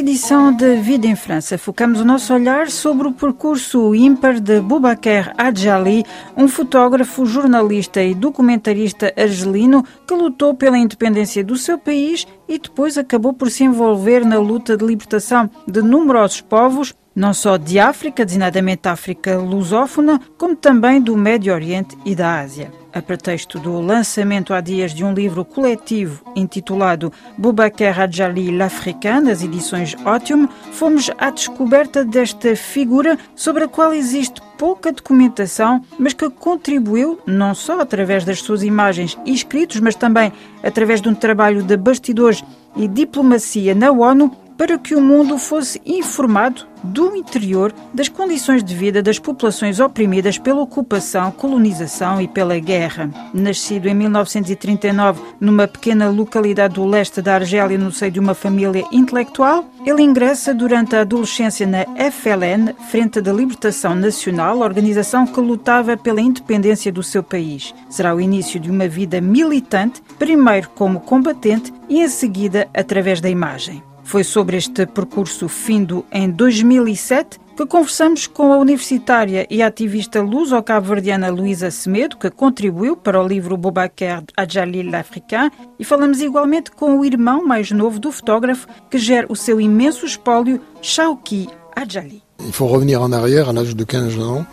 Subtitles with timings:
[0.00, 5.34] edição de Vida em França, focamos o nosso olhar sobre o percurso ímpar de Boubacar
[5.36, 12.58] Adjali, um fotógrafo, jornalista e documentarista argelino que lutou pela independência do seu país e
[12.58, 17.78] depois acabou por se envolver na luta de libertação de numerosos povos, não só de
[17.78, 22.72] África, designadamente África lusófona, como também do Médio Oriente e da Ásia.
[22.92, 29.44] A pretexto do lançamento há dias de um livro coletivo intitulado Boubacar Adjali l'Africain, das
[29.44, 36.28] edições Ótium, fomos à descoberta desta figura sobre a qual existe pouca documentação, mas que
[36.28, 41.62] contribuiu não só através das suas imagens e escritos, mas também através de um trabalho
[41.62, 42.42] de bastidores
[42.74, 48.76] e diplomacia na ONU para que o mundo fosse informado do interior das condições de
[48.76, 53.08] vida das populações oprimidas pela ocupação, colonização e pela guerra.
[53.32, 58.84] Nascido em 1939 numa pequena localidade do leste da Argélia no seio de uma família
[58.92, 65.96] intelectual, ele ingressa durante a adolescência na FLN, Frente da Libertação Nacional, organização que lutava
[65.96, 67.74] pela independência do seu país.
[67.88, 73.30] Será o início de uma vida militante, primeiro como combatente e em seguida através da
[73.30, 73.82] imagem.
[74.10, 81.30] Foi sobre este percurso findo em 2007 que conversamos com a universitária e ativista luso-cabo-verdiana
[81.30, 87.04] Luísa Semedo, que contribuiu para o livro Boubacar Adjalil l'Africain, e falamos igualmente com o
[87.04, 92.29] irmão mais novo do fotógrafo, que gera o seu imenso espólio, Shauki Adjali.
[92.46, 94.46] Il faut revenir en arrière, à l'âge de 15 ans.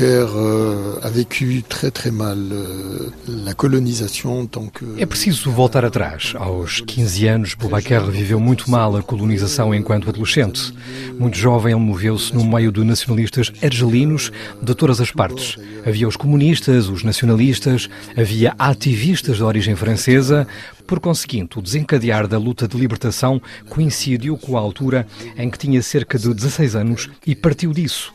[0.00, 4.84] Euh, a vécu très très mal euh, la colonisation tant que...
[4.98, 6.34] É preciso voltar atrás.
[6.38, 10.72] Aos 15 anos, Boubacar viveu muito mal a colonização enquanto adolescente.
[11.18, 14.30] Muito jovem, ele moveu-se no meio de nacionalistas argelinos
[14.62, 15.56] de todas as partes.
[15.84, 20.46] Havia os comunistas, os nacionalistas, havia ativistas de origem francesa,
[20.86, 25.82] por conseguinte, o desencadear da luta de libertação coincidiu com a altura em que tinha
[25.82, 28.12] cerca de 16 anos e partiu disso.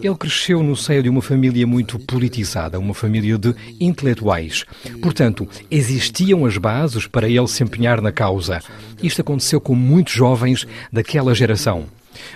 [0.00, 4.64] Ele cresceu no seio de uma família muito politizada, uma família de intelectuais.
[5.02, 8.60] Portanto, existiam as bases para ele se empenhar na causa.
[9.02, 11.86] Isto aconteceu com muitos jovens daquela geração.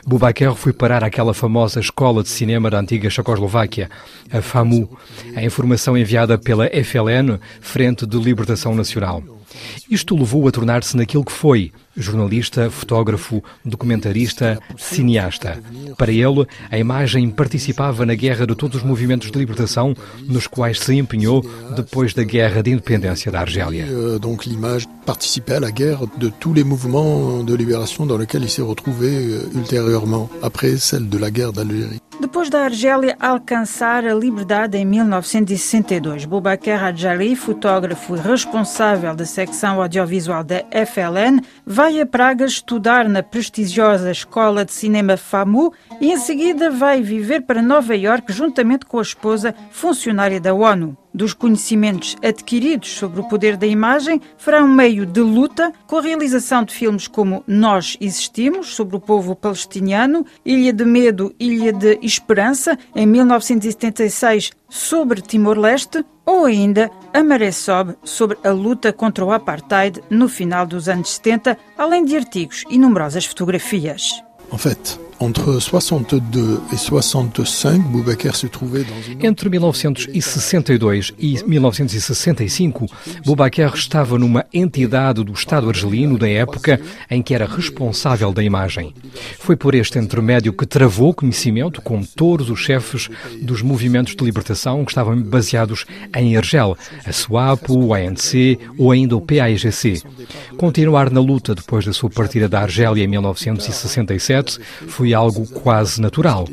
[0.04, 3.88] Bubaquer foi parar àquela famosa escola de cinema da antiga Checoslováquia,
[4.30, 4.98] a FAMU,
[5.36, 9.37] a informação enviada pela FLN, Frente de Libertação Nacional.
[9.90, 15.60] Isto levou a tornar-se naquilo que foi, jornalista, fotógrafo, documentarista, cineasta.
[15.96, 20.78] Para ele, a imagem participava na guerra de todos os movimentos de libertação nos quais
[20.78, 21.44] se empenhou
[21.74, 23.86] depois da guerra de independência da Argélia.
[23.86, 28.42] Euh, donc l'image participait à la guerre de tous les mouvements de libération dans lesquels
[28.42, 32.00] il s'est retrouvé euh, ultérieurement, après celle de la guerre d'Algérie.
[32.20, 39.80] Depois da Argélia alcançar a liberdade em 1962, Boubacar Adjali, fotógrafo e responsável da secção
[39.80, 46.16] audiovisual da FLN, vai a Praga estudar na prestigiosa Escola de Cinema FAMU e em
[46.16, 52.16] seguida vai viver para Nova Iorque juntamente com a esposa, funcionária da ONU dos conhecimentos
[52.22, 56.74] adquiridos sobre o poder da imagem, fará um meio de luta com a realização de
[56.74, 63.06] filmes como Nós Existimos, sobre o povo palestiniano, Ilha de Medo, Ilha de Esperança, em
[63.06, 70.28] 1976, sobre Timor-Leste, ou ainda A Maré Sobe, sobre a luta contra o apartheid no
[70.28, 74.22] final dos anos 70, além de artigos e numerosas fotografias.
[74.52, 79.26] En fait, entre 62 e 65, Boubacar se trouvait dans une...
[79.26, 82.86] Entre 1962 e 1965,
[83.24, 86.80] Boubacar estava numa entidade do Estado argelino da época
[87.10, 88.94] em que era responsável da imagem.
[89.38, 93.08] Foi por este intermédio que travou conhecimento com todos os chefes
[93.42, 99.16] dos movimentos de libertação que estavam baseados em Argel, a SWAPO, o ANC ou ainda
[99.16, 100.02] o PAIGC.
[100.56, 106.02] Continuar na luta depois da sua partida da Argélia em 1967 foi foi algo quase
[106.02, 106.46] natural.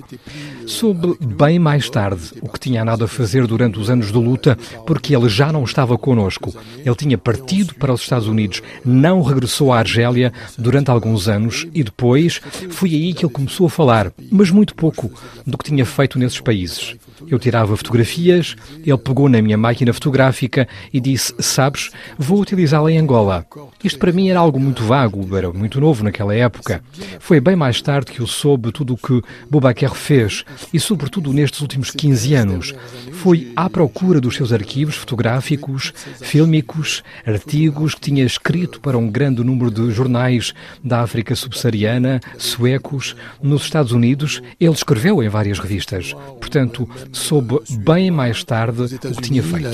[0.65, 4.57] Soube bem mais tarde o que tinha andado a fazer durante os anos de luta,
[4.85, 6.55] porque ele já não estava conosco.
[6.77, 11.83] Ele tinha partido para os Estados Unidos, não regressou à Argélia durante alguns anos e
[11.83, 15.11] depois foi aí que ele começou a falar, mas muito pouco,
[15.45, 16.95] do que tinha feito nesses países.
[17.27, 22.97] Eu tirava fotografias, ele pegou na minha máquina fotográfica e disse: Sabes, vou utilizá-la em
[22.97, 23.45] Angola.
[23.83, 26.83] Isto para mim era algo muito vago, era muito novo naquela época.
[27.19, 31.61] Foi bem mais tarde que eu soube tudo o que Boubacar fez e, sobretudo, nestes
[31.61, 32.73] últimos 15 anos.
[33.11, 39.43] Foi à procura dos seus arquivos fotográficos, fílmicos, artigos que tinha escrito para um grande
[39.43, 40.53] número de jornais
[40.83, 44.41] da África subsaariana, suecos, nos Estados Unidos.
[44.59, 46.13] Ele escreveu em várias revistas.
[46.39, 49.69] Portanto, soube bem mais tarde o que tinha feito.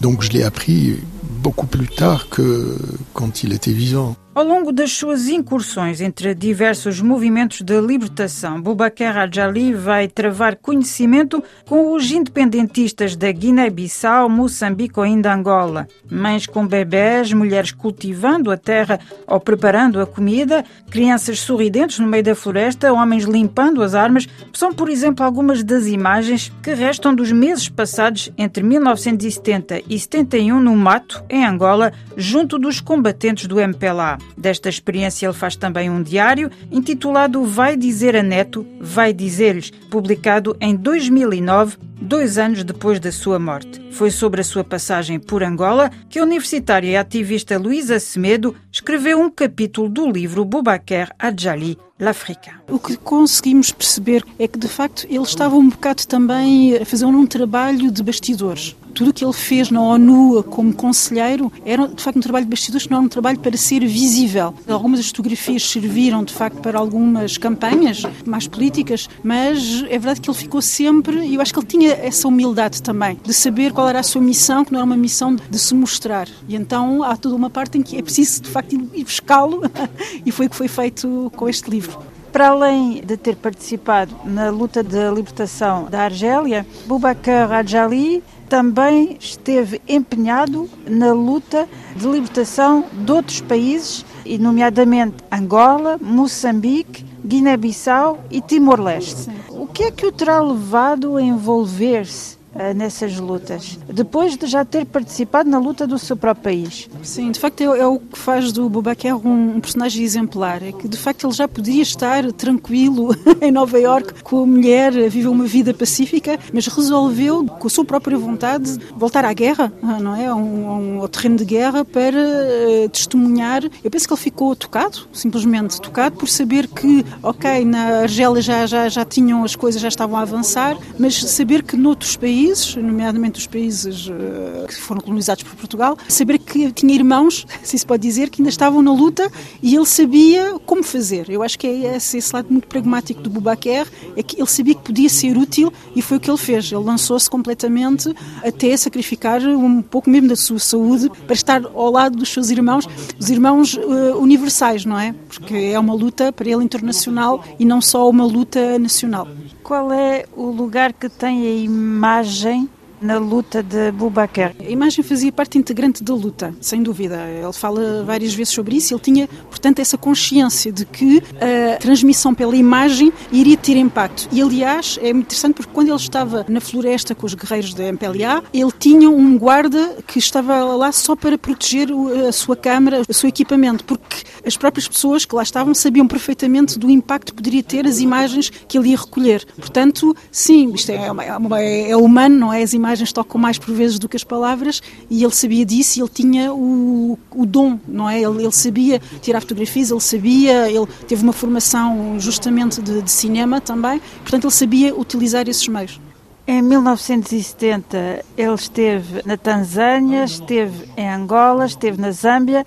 [0.00, 0.98] Donc je l'ai appris
[1.42, 2.76] beaucoup plus tard que
[3.14, 4.16] quand il était vivant.
[4.36, 11.42] Ao longo das suas incursões entre diversos movimentos de libertação, Boubacar Adjali vai travar conhecimento
[11.64, 15.88] com os independentistas da Guiné-Bissau, Moçambique ou ainda Angola.
[16.10, 22.22] Mães com bebés, mulheres cultivando a terra ou preparando a comida, crianças sorridentes no meio
[22.22, 27.32] da floresta, homens limpando as armas, são, por exemplo, algumas das imagens que restam dos
[27.32, 34.25] meses passados entre 1970 e 71 no mato, em Angola, junto dos combatentes do MPLA.
[34.36, 40.56] Desta experiência, ele faz também um diário intitulado Vai Dizer a Neto, Vai Dizer-lhes, publicado
[40.60, 43.80] em 2009, dois anos depois da sua morte.
[43.92, 49.18] Foi sobre a sua passagem por Angola que a universitária e ativista Luísa Semedo escreveu
[49.20, 52.60] um capítulo do livro Boubacar Adjali, L'Africa.
[52.68, 57.06] O que conseguimos perceber é que, de facto, ele estava um bocado também a fazer
[57.06, 62.02] um trabalho de bastidores tudo o que ele fez na ONU como conselheiro era de
[62.02, 64.54] facto um trabalho de bastidores, não era um trabalho para ser visível.
[64.66, 70.30] Algumas das fotografias serviram de facto para algumas campanhas mais políticas, mas é verdade que
[70.30, 73.86] ele ficou sempre, e eu acho que ele tinha essa humildade também, de saber qual
[73.86, 76.26] era a sua missão, que não era uma missão de se mostrar.
[76.48, 79.60] E então há toda uma parte em que é preciso de facto ir buscá-lo,
[80.24, 81.98] e foi o que foi feito com este livro.
[82.32, 89.80] Para além de ter participado na luta de libertação da Argélia, Boubacar Adjali também esteve
[89.88, 99.30] empenhado na luta de libertação de outros países, e nomeadamente Angola, Moçambique, Guiné-Bissau e Timor-Leste.
[99.48, 102.36] O que é que o terá levado a envolver-se
[102.74, 106.88] nessas lutas, depois de já ter participado na luta do seu próprio país.
[107.02, 110.72] Sim, de facto é, é o que faz do Boubacar um, um, personagem exemplar, é
[110.72, 115.28] que de facto ele já podia estar tranquilo em Nova York com a mulher, viver
[115.28, 120.14] uma vida pacífica, mas resolveu, com a sua própria vontade, voltar à guerra, ah, não
[120.14, 120.32] é?
[120.32, 123.62] Um, um, ao terreno de guerra para uh, testemunhar.
[123.82, 128.66] Eu penso que ele ficou tocado, simplesmente tocado, por saber que, ok, na Argélia já,
[128.66, 132.76] já, já tinham as coisas, já estavam a avançar, mas saber que noutros países países,
[132.76, 137.84] nomeadamente os países uh, que foram colonizados por Portugal, saber que tinha irmãos, se se
[137.84, 139.30] pode dizer, que ainda estavam na luta
[139.62, 141.28] e ele sabia como fazer.
[141.28, 144.74] Eu acho que é esse, esse lado muito pragmático do Boubacar, é que ele sabia
[144.74, 146.70] que podia ser útil e foi o que ele fez.
[146.70, 148.14] Ele lançou-se completamente
[148.44, 152.88] até sacrificar um pouco mesmo da sua saúde para estar ao lado dos seus irmãos,
[153.18, 155.14] os irmãos uh, universais, não é?
[155.28, 159.26] Porque é uma luta para ele internacional e não só uma luta nacional.
[159.66, 162.70] Qual é o lugar que tem a imagem
[163.00, 164.54] na luta de Boubacar.
[164.58, 167.16] A imagem fazia parte integrante da luta, sem dúvida.
[167.28, 168.94] Ele fala várias vezes sobre isso.
[168.94, 174.28] Ele tinha, portanto, essa consciência de que a transmissão pela imagem iria ter impacto.
[174.32, 177.84] E, aliás, é muito interessante porque quando ele estava na floresta com os guerreiros da
[177.84, 181.88] MPLA, ele tinha um guarda que estava lá só para proteger
[182.28, 186.78] a sua câmara, o seu equipamento, porque as próprias pessoas que lá estavam sabiam perfeitamente
[186.78, 189.44] do impacto que poderia ter as imagens que ele ia recolher.
[189.56, 192.62] Portanto, sim, isto é, é, é humano, não é?
[192.62, 194.80] As imagens imagens tocam mais por vezes do que as palavras
[195.10, 198.20] e ele sabia disso e ele tinha o, o dom, não é?
[198.20, 203.60] Ele, ele, sabia tirar fotografias, ele sabia, ele teve uma formação justamente de, de cinema
[203.60, 206.00] também, portanto ele sabia utilizar esses meios.
[206.46, 212.64] Em 1970 ele esteve na Tanzânia, esteve em Angola, esteve na Zâmbia.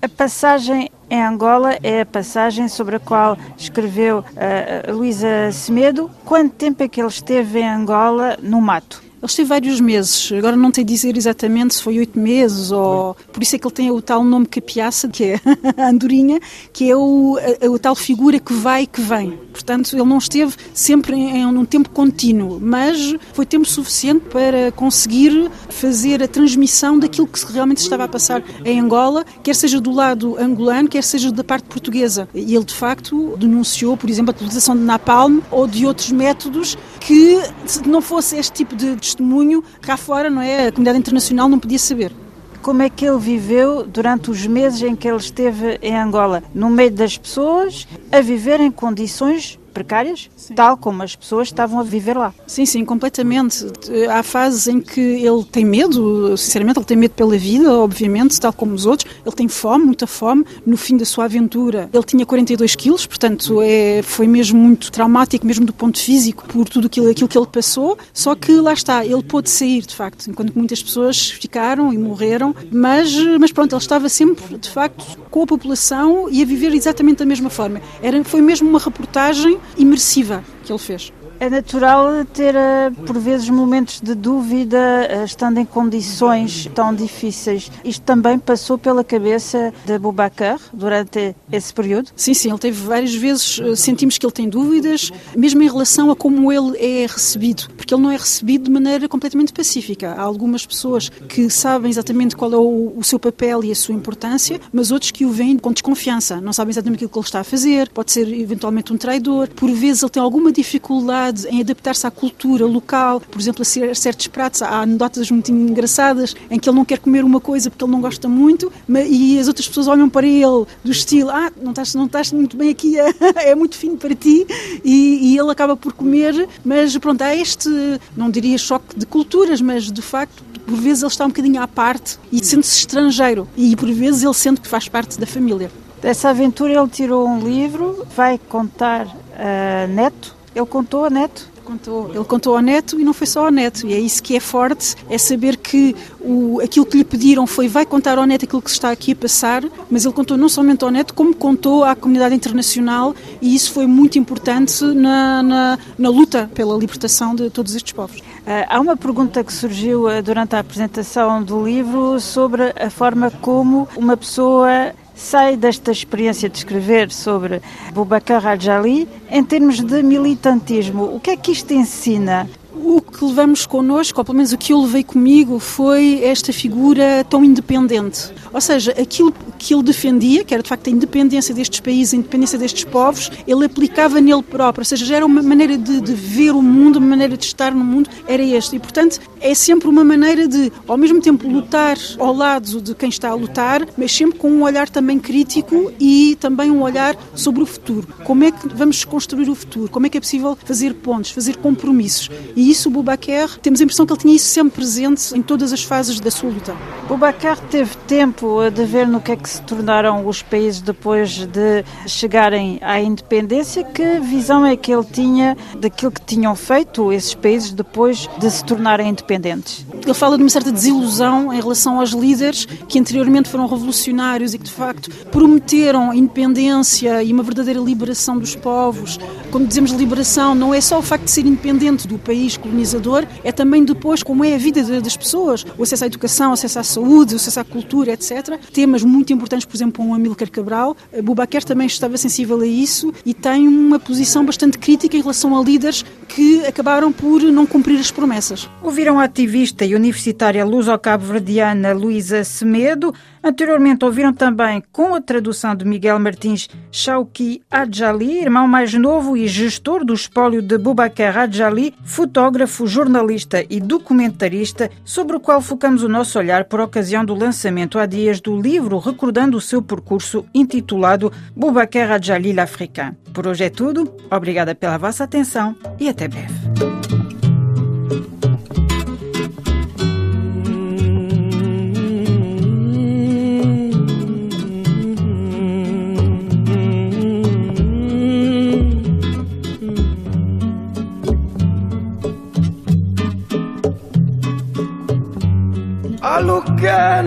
[0.00, 6.10] A passagem em Angola é a passagem sobre a qual escreveu uh, Luísa Semedo.
[6.24, 9.07] Quanto tempo é que ele esteve em Angola no mato?
[9.20, 13.16] Ele esteve vários meses, agora não sei dizer exatamente se foi oito meses ou.
[13.32, 15.40] Por isso é que ele tem o tal nome Capiaça, que é
[15.76, 16.38] a andorinha,
[16.72, 19.32] que é o, a, a, tal figura que vai e que vem.
[19.52, 24.70] Portanto, ele não esteve sempre em, em um tempo contínuo, mas foi tempo suficiente para
[24.70, 29.92] conseguir fazer a transmissão daquilo que realmente estava a passar em Angola, quer seja do
[29.92, 32.28] lado angolano, quer seja da parte portuguesa.
[32.34, 36.76] E ele, de facto, denunciou, por exemplo, a utilização de napalm ou de outros métodos
[37.00, 40.66] que, se não fosse este tipo de testemunho, cá fora, não é?
[40.66, 42.12] A comunidade internacional não podia saber.
[42.60, 46.42] Como é que ele viveu durante os meses em que ele esteve em Angola?
[46.52, 50.54] No meio das pessoas, a viver em condições precárias, sim.
[50.54, 52.34] tal como as pessoas estavam a viver lá.
[52.46, 53.64] Sim, sim, completamente.
[54.10, 58.52] Há fases em que ele tem medo, sinceramente, ele tem medo pela vida, obviamente, tal
[58.52, 59.10] como os outros.
[59.24, 60.44] Ele tem fome, muita fome.
[60.66, 65.46] No fim da sua aventura, ele tinha 42 quilos, portanto, é, foi mesmo muito traumático,
[65.46, 67.96] mesmo do ponto físico, por tudo aquilo, aquilo que ele passou.
[68.12, 72.54] Só que lá está, ele pôde sair, de facto, enquanto muitas pessoas ficaram e morreram.
[72.72, 77.18] Mas, mas pronto, ele estava sempre, de facto, com a população e a viver exatamente
[77.18, 77.80] da mesma forma.
[78.02, 81.12] Era, foi mesmo uma reportagem imersiva que ele fez.
[81.40, 84.76] É natural ter, eh, por vezes, momentos de dúvida,
[85.08, 87.70] eh, estando em condições tão difíceis.
[87.84, 92.10] Isto também passou pela cabeça de Boubacar durante esse período?
[92.16, 96.10] Sim, sim, ele teve várias vezes, eh, sentimos que ele tem dúvidas, mesmo em relação
[96.10, 100.14] a como ele é recebido, porque ele não é recebido de maneira completamente pacífica.
[100.14, 103.94] Há algumas pessoas que sabem exatamente qual é o, o seu papel e a sua
[103.94, 107.40] importância, mas outros que o veem com desconfiança, não sabem exatamente aquilo que ele está
[107.40, 112.06] a fazer, pode ser eventualmente um traidor, por vezes ele tem alguma dificuldade em adaptar-se
[112.06, 114.62] à cultura local, por exemplo, a certos pratos.
[114.62, 118.00] Há anedotas muito engraçadas em que ele não quer comer uma coisa porque ele não
[118.00, 122.06] gosta muito e as outras pessoas olham para ele do estilo: Ah, não estás, não
[122.06, 122.96] estás muito bem aqui,
[123.36, 124.46] é muito fino para ti,
[124.84, 126.48] e, e ele acaba por comer.
[126.64, 127.68] Mas pronto, há este,
[128.16, 131.66] não diria choque de culturas, mas de facto por vezes ele está um bocadinho à
[131.66, 135.70] parte e sente-se estrangeiro e por vezes ele sente que faz parte da família.
[136.00, 141.58] Dessa aventura ele tirou um livro, vai contar a Neto, ele contou a Neto?
[141.68, 143.86] Contou, ele contou ao neto e não foi só ao neto.
[143.86, 147.68] E é isso que é forte, é saber que o, aquilo que lhe pediram foi
[147.68, 150.48] vai contar ao neto aquilo que se está aqui a passar, mas ele contou não
[150.48, 155.78] somente ao neto, como contou à comunidade internacional e isso foi muito importante na, na,
[155.98, 158.22] na luta pela libertação de todos estes povos.
[158.46, 163.30] Ah, há uma pergunta que surgiu ah, durante a apresentação do livro sobre a forma
[163.42, 167.60] como uma pessoa sai desta experiência de escrever sobre
[167.92, 171.04] Boubacar Al-Jali em termos de militantismo.
[171.14, 172.48] O que é que isto ensina?
[172.72, 177.26] O que levamos connosco, ou pelo menos o que eu levei comigo, foi esta figura
[177.28, 178.32] tão independente.
[178.52, 182.16] Ou seja, aquilo que ele defendia, que era de facto a independência destes países, a
[182.16, 184.82] independência destes povos, ele aplicava nele próprio.
[184.82, 187.74] Ou seja, já era uma maneira de, de ver o mundo, uma maneira de estar
[187.74, 188.76] no mundo, era este.
[188.76, 193.08] E, portanto, é sempre uma maneira de, ao mesmo tempo, lutar ao lado de quem
[193.08, 197.62] está a lutar, mas sempre com um olhar também crítico e também um olhar sobre
[197.62, 198.06] o futuro.
[198.24, 199.90] Como é que vamos construir o futuro?
[199.90, 202.30] Como é que é possível fazer pontos, fazer compromissos?
[202.56, 205.72] E isso, o Boubacar, temos a impressão que ele tinha isso sempre presente em todas
[205.72, 206.76] as fases da sua luta.
[207.08, 208.37] Boubacar teve tempo
[208.72, 213.82] de ver no que é que se tornaram os países depois de chegarem à independência.
[213.82, 218.64] Que visão é que ele tinha daquilo que tinham feito esses países depois de se
[218.64, 219.84] tornarem independentes?
[219.92, 224.58] Ele fala de uma certa desilusão em relação aos líderes que anteriormente foram revolucionários e
[224.58, 229.18] que de facto prometeram independência e uma verdadeira liberação dos povos.
[229.50, 233.50] Quando dizemos liberação, não é só o facto de ser independente do país colonizador, é
[233.50, 236.84] também depois como é a vida das pessoas, o acesso à educação, o acesso à
[236.84, 238.58] saúde, o acesso à cultura, etc.
[238.72, 240.94] Temas muito importantes, por exemplo, um Amílcar Cabral.
[241.22, 245.62] Bubaquer também estava sensível a isso e tem uma posição bastante crítica em relação a
[245.62, 248.68] líderes que acabaram por não cumprir as promessas.
[248.82, 253.14] Ouviram a ativista e universitária luso-cabo-verdiana Luísa Semedo.
[253.42, 259.46] Anteriormente ouviram também, com a tradução de Miguel Martins, Shauki Adjali, irmão mais novo e
[259.46, 266.08] gestor do espólio de Boubacar Adjali, fotógrafo, jornalista e documentarista, sobre o qual focamos o
[266.08, 271.32] nosso olhar por ocasião do lançamento há dias do livro recordando o seu percurso intitulado
[271.54, 273.16] Boubacar Adjali l'Africain.
[273.32, 274.12] Por hoje é tudo.
[274.30, 277.47] Obrigada pela vossa atenção e até breve.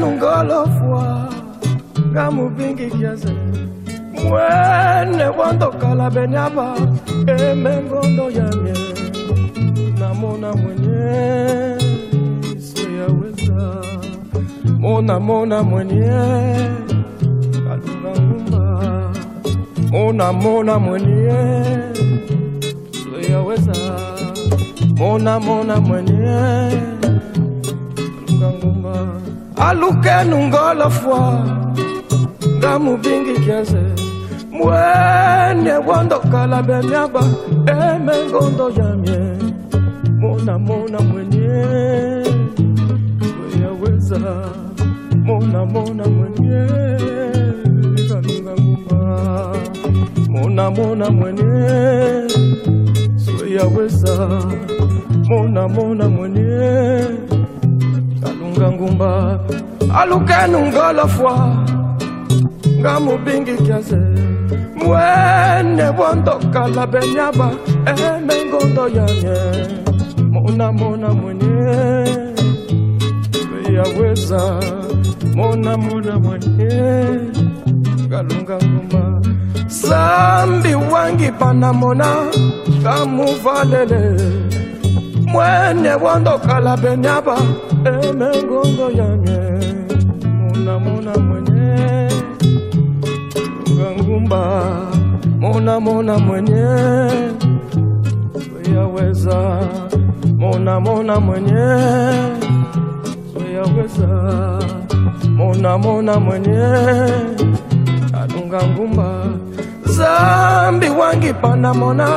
[0.02, 1.30] Nungolofwa
[2.12, 3.34] ngamubingi kiaze
[4.30, 6.76] mwene wandokala benyaba
[7.52, 8.74] emengondo yamye
[10.00, 11.12] namona mwenye
[12.68, 13.82] siyaweza
[14.80, 16.12] mona mona mwenye
[17.66, 18.64] kalunga ngumba
[19.92, 21.34] mona mona mwenye
[22.92, 23.76] siyaweza
[24.98, 26.36] mona mona mwenye
[28.02, 28.81] kalunga ngumba
[29.68, 31.46] alukenu ngola fwa
[32.58, 33.82] nga mubingi kienze
[34.52, 37.24] mwene wondokala bemiaba
[37.68, 39.20] emengondo yamie
[40.20, 41.48] mona mona mwenye
[43.40, 44.20] weyaweza
[45.26, 46.62] mona mona mwenye
[48.10, 49.00] kanunga ngumba.
[50.30, 51.70] Mona mona mwenye
[53.24, 54.16] sweyaweza
[55.30, 56.50] mona mona mwenye
[58.82, 59.40] ngumba
[60.00, 61.34] alukenu ngolofwa
[62.80, 63.98] ngamubingi kiaze
[64.76, 67.50] mwene wondokala benyaba
[67.86, 69.38] emengondo yanye.
[70.32, 71.54] Mona mona mwenye
[73.54, 74.42] weyaweza
[75.36, 76.70] mona mona mwenye
[78.10, 79.22] kalunga ngumba.
[79.68, 82.08] Sambi wangi panamona
[82.84, 84.02] kamuvalele
[85.32, 87.36] mwene wandokhala penyapa
[88.10, 89.40] emengongo yanye
[90.40, 92.10] munamuna mwenye.
[93.74, 94.42] Ngangumba
[95.40, 96.66] munamuna mwenye.
[98.36, 98.58] Weza.
[98.58, 99.38] Uyaweza
[100.40, 101.68] munamuna mwenye.
[103.36, 103.40] Weza.
[103.40, 104.10] Uyaweza
[105.38, 106.64] munamuna mwenye.
[108.22, 108.60] Anunga
[109.86, 112.08] Zambi wangi pana mona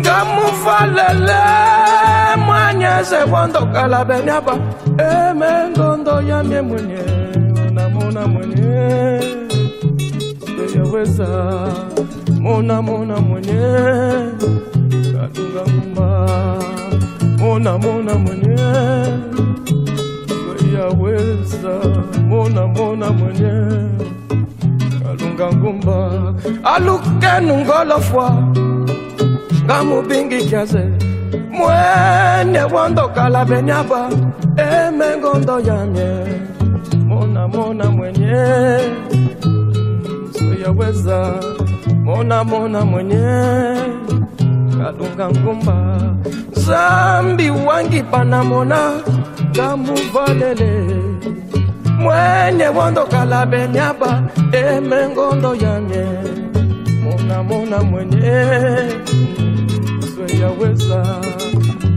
[0.00, 1.42] ngamuvalele
[2.78, 4.54] Nionyeshe bwando kalabe hapa
[4.98, 9.20] eme ngondo ya mie mwenyewe namona mwenyewe
[10.66, 11.26] sijaweza
[12.40, 14.32] mona mona mwenyewe
[15.20, 16.28] katunga mba
[17.38, 19.08] mona mona mwenyewe
[20.58, 21.74] sijaweza
[22.28, 23.84] mona mona mwenyewe
[25.02, 26.10] kalunga ngumba
[26.64, 28.42] alukenu ngolofwa
[29.64, 31.07] ngamubingi kiazee
[31.58, 34.00] mwene wandokala benyaba
[34.56, 36.08] emengondo eh, yamye
[37.08, 38.44] mona mona mwenye
[40.38, 41.18] soyaweza
[42.04, 43.24] mona mona mwenye
[44.78, 45.76] kalunga ngumba.
[46.52, 48.92] Zambi wangipana mona.
[49.50, 50.72] Ngamuvalele
[51.98, 54.22] mwenye wandokala benyaba
[54.52, 56.06] emengondo eh, yamye
[57.02, 58.32] mona mona mwenye
[60.38, 61.02] sweyaweza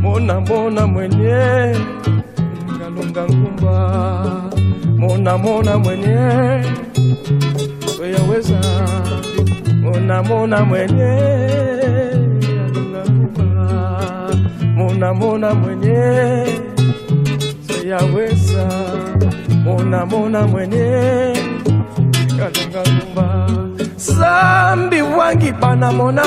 [0.01, 1.75] mona mona mwenye?
[2.77, 3.75] Ngalunga ngumba.
[4.97, 6.63] Mona mona mwenye?
[7.95, 8.59] Sweyaweza
[9.81, 11.13] mona mona mwenye?
[12.49, 13.03] Ngalunga
[14.75, 16.45] mona mona mwenye?
[17.67, 18.67] Sweyaweza
[19.63, 21.33] mona mona mwenye?
[22.37, 23.47] Kalunga ngumba.
[23.97, 26.23] Zambi wangipana mona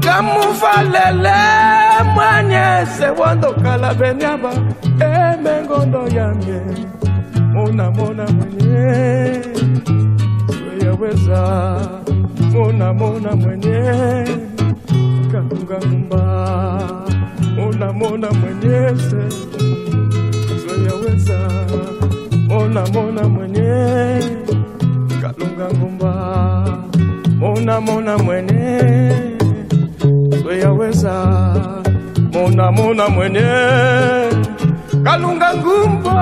[0.00, 1.38] kamuvalele
[2.14, 4.52] mwanyese wandokala benyaba.
[5.00, 6.60] Emengondo yamye
[7.52, 9.42] mona mona mwenye.
[10.56, 11.40] Sweyaweza
[12.52, 13.80] mona mona mwenye.
[15.32, 16.22] Kalunga ngumba
[17.56, 19.22] mona mona mwenyese.
[20.62, 21.38] Sweyaweza
[22.48, 24.20] mona mona mwenye.
[25.22, 26.12] Kalunga ngumba
[27.38, 29.29] mona mona mwenye
[31.00, 31.82] sweyaweza
[32.32, 33.48] mona mona mwenye.
[35.04, 36.16] Kalunga ngumba